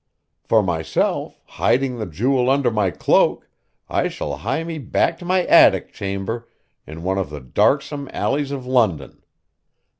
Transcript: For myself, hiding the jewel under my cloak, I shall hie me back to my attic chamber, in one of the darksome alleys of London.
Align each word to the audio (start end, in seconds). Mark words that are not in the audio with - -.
For 0.43 0.63
myself, 0.63 1.43
hiding 1.45 1.99
the 1.99 2.07
jewel 2.07 2.49
under 2.49 2.71
my 2.71 2.89
cloak, 2.89 3.47
I 3.87 4.07
shall 4.07 4.37
hie 4.37 4.63
me 4.63 4.79
back 4.79 5.19
to 5.19 5.25
my 5.25 5.43
attic 5.45 5.93
chamber, 5.93 6.49
in 6.87 7.03
one 7.03 7.19
of 7.19 7.29
the 7.29 7.39
darksome 7.39 8.09
alleys 8.11 8.49
of 8.49 8.65
London. 8.65 9.21